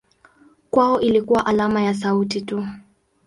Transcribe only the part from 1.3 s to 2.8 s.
alama ya sauti tu.